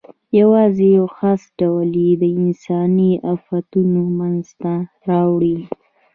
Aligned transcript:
یواځې 0.39 0.85
یو 0.97 1.07
خاص 1.17 1.41
ډول 1.59 1.89
یې 2.05 2.13
انساني 2.41 3.11
آفتونه 3.33 3.99
منځ 4.17 4.45
ته 4.61 4.73
راوړي. 5.07 5.57